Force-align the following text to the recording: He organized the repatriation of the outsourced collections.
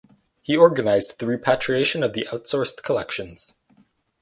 He 0.41 0.57
organized 0.57 1.19
the 1.19 1.27
repatriation 1.27 2.01
of 2.01 2.13
the 2.13 2.27
outsourced 2.31 2.81
collections. 2.81 3.53